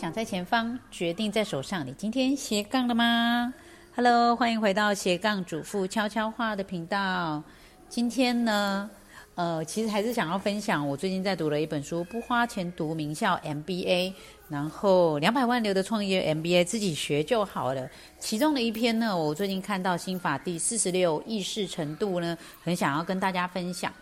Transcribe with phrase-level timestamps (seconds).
[0.00, 1.86] 想在前方，决定在手上。
[1.86, 3.52] 你今天斜杠了吗
[3.94, 7.42] ？Hello，欢迎回到斜杠主妇悄悄话的频道。
[7.86, 8.88] 今天呢，
[9.34, 14.14] 呃，其实还是想要分享我最近在读的一本书，不花钱读名校 MBA，
[14.48, 17.86] 然后两百万流的创业 MBA 自己学就好了。
[18.18, 23.92] 其中的一篇呢，我最近看到心法第四十六意识程度呢，很想要跟大家分享。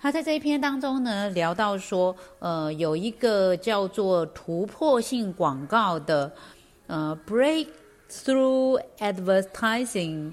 [0.00, 6.32] 他在这一篇当中呢，聊到说，呃，有一个叫做突破性广告的，
[6.86, 10.32] 呃，Breakthrough Advertising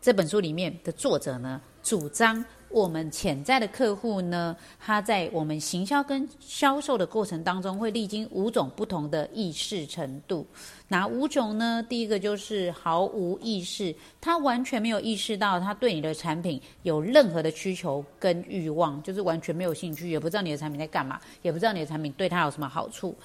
[0.00, 2.44] 这本书里面的作者呢，主张。
[2.68, 10.46] 我们潜在的客户呢，他在我们行销跟销售的过程当中，会历经五种不同的意识程度。
[10.88, 11.84] 哪五种呢？
[11.88, 23.16] 第一个就是毫无意识，他完全没有意识到他对你的产品有任何的需求跟欲望，就是完全没有兴趣，也不知道你的产品在干嘛，也不知道你的产品对他有什么好处。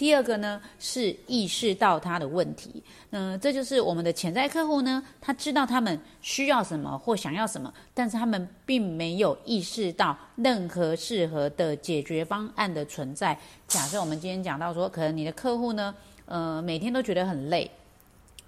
[0.00, 13.38] 第二个呢是意识到他的问题，嗯，这就是我们的潜在客户呢，他知道他们需要什么或想要什么，但是他们并没有意识到任何适合的解决方案的存在。
[13.68, 17.70] 假设我们今天讲到说，可能你的客户呢，呃，每天都觉得很累，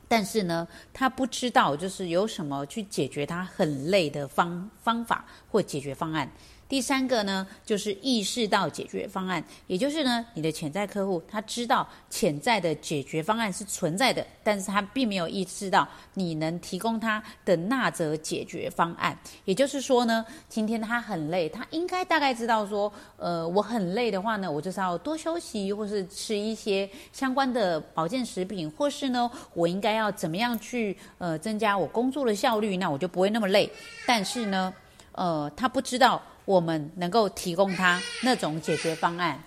[0.09, 6.27] 但是呢，他不知道就是有什么去解决他很累的方方法或解决方案。
[6.73, 19.15] 第三个呢，就是意识到解决方案，也就是呢，你的潜在客户他知道潜在的解决方案是存在的，但是他并没有意识到你能提供他的那则解决方案。
[19.45, 33.71] 也就是说呢，今天他很累，他应该大概知道说，呃，我很累的话呢，我就是要多休息，或是吃一些相关的保健食品，或是呢，我应该要怎么样去呃增加我工作的效率，那我就不会那么累。
[34.07, 34.73] 但是呢，
[35.13, 36.23] 呃，他不知道。
[36.45, 39.43] 我们能够提供他那种解决方案。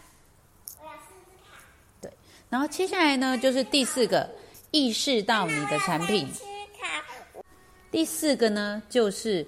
[2.02, 2.12] 对，
[2.50, 4.30] 然后接下来呢，就是第四个，
[4.72, 6.28] 意识到你的产品。
[7.92, 9.46] 第四个呢，就是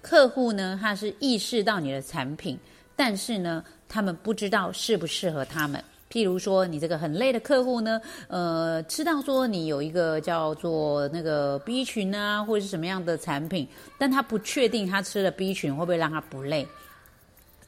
[0.00, 2.58] 客户呢，他是意识到你的产品，
[2.94, 5.82] 但是呢，他们不知道适不适合他们。
[6.10, 13.66] 譬如说，你这个很累的客户呢，呃，知道说你有一个叫做那个 B 群啊，或者是什么样的产品，
[13.98, 16.66] 但他不确定他吃了 B 群会不会让他不累。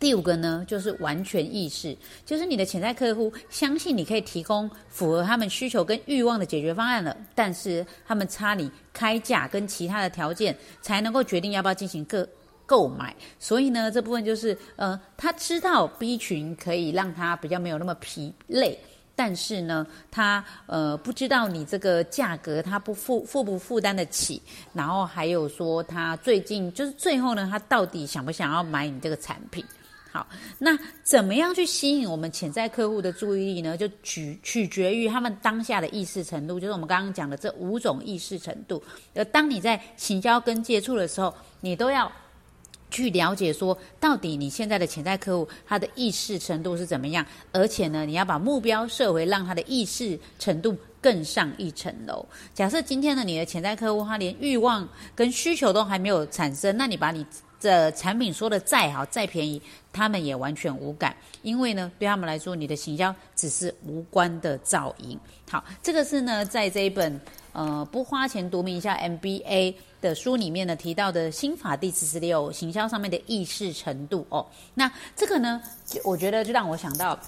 [0.01, 12.29] 第五个呢，就是完全意识，就是你的潜在客户相信你可以提供符合他们需求跟欲望的解决方案了，但是他们差你开价跟其他的条件，才能够决定要不要进行个。
[12.69, 18.79] 购买，所以呢，这部分就是呃，他知道 B 群可以让他比较没有那么疲累，
[19.17, 24.43] 但是呢，他呃不知道你这个价格他不负负不负担得起，
[24.75, 29.65] 然后还有说他最近就是最后呢，他到底想不想要买你这个产品？
[30.13, 30.27] 好，
[30.59, 33.79] 那怎么样去吸引我们潜在客户的注意力呢？
[33.79, 38.83] 就取取决于他们当下的意识程度，就是我们刚刚讲的这五种意识程度。
[39.15, 42.13] 而当你在行销跟接触的时候，你都要。
[42.91, 47.25] 去了解说，到底你现在的潜在客户他的意识程度是怎么样？
[47.53, 52.25] 而且呢，你要把目标设回让他的意识程度更上一层楼。
[52.55, 57.25] 假设今天呢，你的潜在客户他连欲望跟需求都还没有产生，那你把你
[57.61, 59.61] 的产品说的再好再便宜，
[59.93, 65.19] 他们也完全无感，因为呢，对他们来说，你的行销只是无关的噪音。
[65.51, 67.21] 好，这个是呢，在这一本。
[67.59, 75.61] 呃，不花钱读名一下 MBA 的书里面呢提到的心法第四十六行销上面的意识程度哦，那这个呢，
[76.05, 77.19] 我觉得就让我想到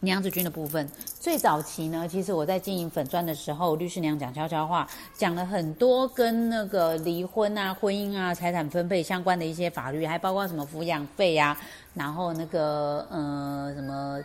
[0.00, 0.90] 娘子军的部分。
[1.20, 11.56] 最早期呢，其实我在经营粉砖的时候，律师娘讲悄悄话，讲了很多跟那个离婚啊、婚姻啊、财产分配相关的一些法律，还包括什么抚养费呀，
[11.94, 14.20] 然后那个呃什么。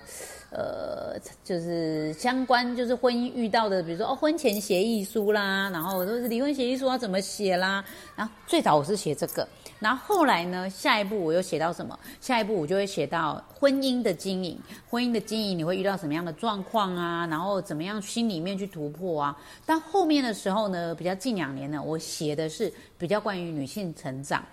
[0.55, 7.83] 呃，就是相关，就是婚姻遇到的，比如说哦，婚前协议书啦，然后都是离婚协议书要怎么写啦。
[8.15, 9.47] 然后最早我是写这个，
[9.79, 11.97] 然后后来呢，下一步我又写到什么？
[12.21, 14.55] 下一步我就会写到婚姻的经营，
[14.87, 17.25] 婚姻的经营你会遇到什么样的状况啊？
[17.25, 19.35] 然后怎么样心里面去突破啊？
[19.65, 24.43] 但后面的时候呢，比较近两年呢，我写的是比较关于女性成长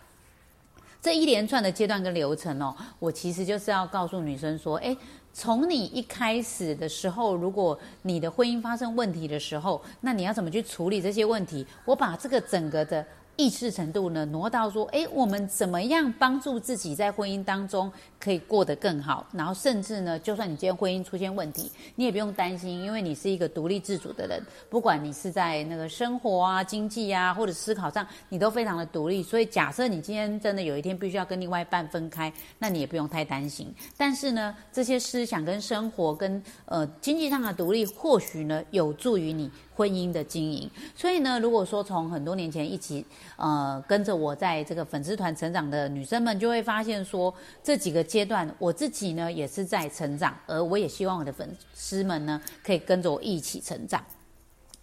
[1.02, 4.96] 这一连串的阶段跟流程哦，我其实就是要告诉女生说，哎。
[5.32, 11.66] 从你一开始的时候，如果你的婚姻发生问题的时候，那你要怎么去处理这些问题？
[11.84, 13.06] 我把这个整个的
[13.40, 19.26] 意识程度呢挪到说，哎，我们怎么样帮助自己在婚姻当中可以过得更好？
[19.32, 29.22] 然后甚至呢，就算你今天婚姻出现问题，你也不用担心，因为你是一个独立自主的人，不管你是在那个生活啊、经济啊或者思考上，你都非常的独立。
[29.22, 33.74] 所以假设你今天真的有一天必须要跟另外一半分开，那你也不用太担心。
[33.96, 39.50] 但是呢，这些思想跟生活跟呃经济上的独立，或许呢有助于你。
[39.80, 43.02] 婚姻的经营，所以呢，如果说从很多年前一起，
[43.36, 54.04] 呃，跟着我在这个粉丝团成长的女生们，就会发现说，这几个阶段，我自己呢也是在成长，而我也希望我的粉丝们呢，可以跟着我一起成长。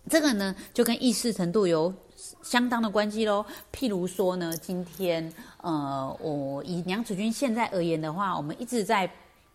[0.10, 1.94] 这个呢，就跟意识程度有
[2.42, 3.46] 相当的关系喽。
[3.72, 9.08] 譬如说呢，今天，呃，我以娘子军现在而言的话，我们一直在。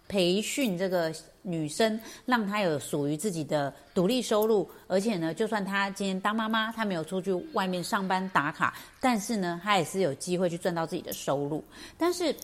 [0.08, 1.12] 培训这个
[1.42, 11.64] 女生，让她有属于自己的独立收入，而且呢，就算她今天当妈妈，她没有出去外面上班打卡，但是呢，她也是有机会去赚到自己的收入。
[11.96, 12.34] 但是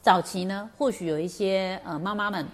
[0.00, 2.46] 早期呢，或许有一些呃妈妈们。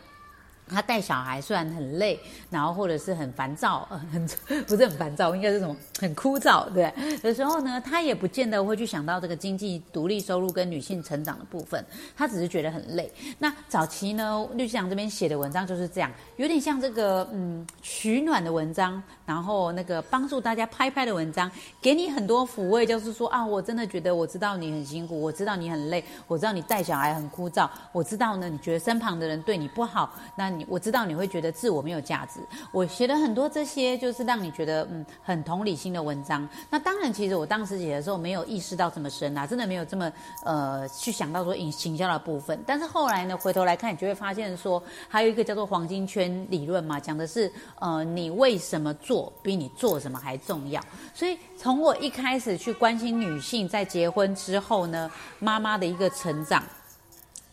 [0.68, 2.18] 他带小孩虽然很累，
[2.50, 4.26] 然后或者是很烦躁， 呃，很
[4.66, 6.92] 不是很烦躁，应该是什么很枯燥，对。
[7.22, 11.84] 有时候呢，他也不见得会去想到这个经济独立收入跟女性成长的部分，
[12.16, 13.10] 他只是觉得很累。
[13.38, 21.50] 那早期呢，律师长这边写的文章就是这样，有点像这个嗯取暖的文章，然后那个帮助大家拍拍的文章，
[21.80, 30.57] 给你很多抚慰，就是说啊，我真的觉得我知道你很辛苦，我知道你很累，我知道你带小孩很枯燥，我知道呢，你觉得身旁的人对你不好，那。
[30.68, 32.40] 我知道你会觉得自我没有价值。
[32.72, 36.48] 我写了很多这些，就是让你觉得嗯很同理心的文章。
[36.70, 40.10] 那当然，其实我当时写的时候没有意识到这么深啊，真的没有这么
[40.44, 42.58] 呃去想到说营行销的部分。
[42.66, 50.82] 但是后来呢，回头来看，你就会发现说，还有一个叫做黄金圈理论嘛，讲的是呃你为什么做比你做什么还重要。
[51.14, 56.62] 所以从我一开始去关心女性在结婚之后呢，妈妈的一个成长。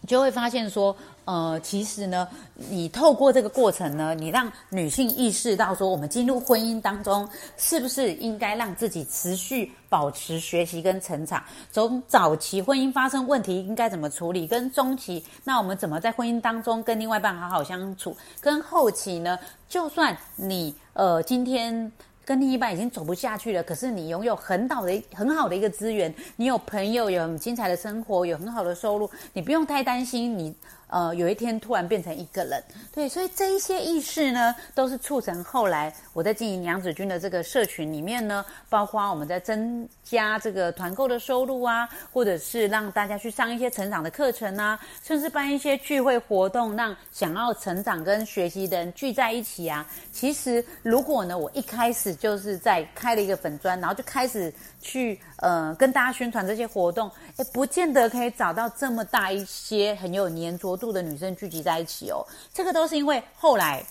[0.06, 2.28] 就会发现说，呃，其实呢，
[2.69, 11.44] 你透过这个过程呢，你让女性意识到说，我们进入婚姻当中，是不是应该让自己持续保持学习跟成长？
[11.72, 18.16] 从早期婚姻发生问题应该怎么处理，跟中期，那我们怎么在婚姻当中跟另外一半好好相处？
[18.40, 21.92] 跟后期呢，就算你呃今天。
[22.25, 30.56] 跟另一半已经走不下去了，可是你拥有很好的、很好的一个资源，你有朋友，有很精彩的生活，有很好的收入，你不用太担心你。
[30.87, 49.85] 呃，有一天突然变成一个人，对，所以这一些意识呢，都是促成后来我在经营娘子军的这个社群里面呢，包括我们在增加这个团购的收入啊，或者是让大家去上一些成长的课程啊，甚至办一些聚会活动，让想要成长跟学习的人聚在一起啊。
[50.11, 60.75] 其实如果呢，我一开始就是在开了一个粉砖，然后就开始去呃跟大家宣传这些活动，诶，不见得可以找到这么大一些很有粘着。
[60.75, 63.86] 度的女生聚集在一起哦，这个都是因为后来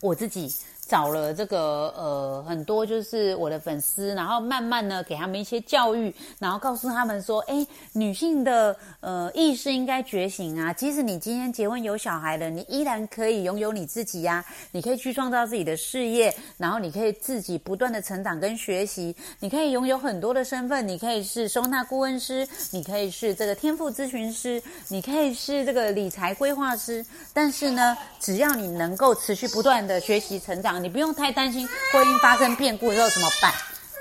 [0.00, 0.54] 我自己。
[0.88, 10.72] 找了这个呃很多就是我的粉丝，然后慢慢呢给他们一些教育，然后告诉他们说，哎，女性的呃意识应该觉醒啊！
[10.72, 14.42] 即使你今天结婚有小孩了，你依然可以拥有你自己呀！
[14.72, 30.77] 你可以去创造自己的事业，然后你可以自己不断的成长跟学习，你可以拥有很多的身份，你可以是收纳顾问师，你可以是这个天赋咨询师，你可以是这个理财规划师，但是呢，只要你能够持续不断的学习成长。
[30.78, 33.52] 你不用太担心婚姻发生变故之后怎么办？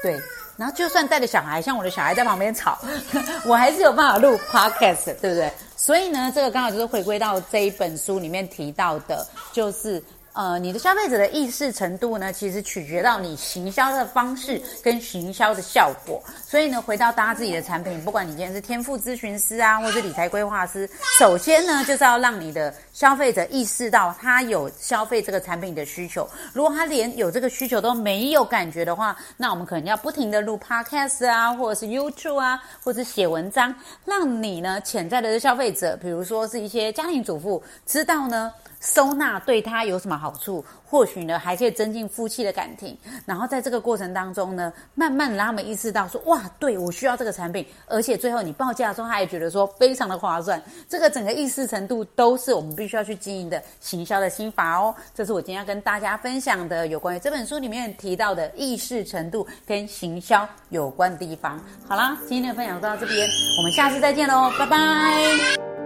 [0.01, 0.19] 对，
[0.55, 2.77] 然后就算带着小孩，像我的小孩在旁边吵，
[3.45, 5.51] 我还是有办法录 podcast，对不对？
[5.75, 10.01] 所以呢，这个刚好就是回归到这一本书里面提到的，就是。
[10.37, 16.21] 呃，你的消费者的意识程度呢，其实取决到你行销的方式跟行销的效果。
[16.45, 26.29] 所以呢，回到搭自己的产品，不管你今天是天赋咨询师啊，或是理财规划师，首先呢，就是要让你的消费者意识到他有消费这个产品的需求。
[26.53, 33.73] 如果他连有这个需求都没有感觉的话，那我们可能要不停的录 podcast 啊，或者是 YouTube 啊，或者写文章，
[34.05, 38.53] 让你呢潜在的消费者，比如说是一些家庭主妇，知道呢。
[38.79, 40.63] 收纳对他有什么好好处？
[40.89, 42.97] 或许呢，还可以增进夫妻的感情。
[43.25, 50.61] 然后在这个过程当中呢，慢慢让他们意识到说：哇，对我需要这个产品，而且最后你报价的时候，他也觉得说非常的划算。
[50.87, 54.95] 这个整个意识程度都是我们必须要去经营的行销的心法哦。
[55.13, 61.59] 这是我今天要跟大家分享的有关于这本书里面提到的意识程度跟行销有关的地方。
[61.87, 65.76] 好啦，今天的分享就到这边，我们下次再见喽，拜拜。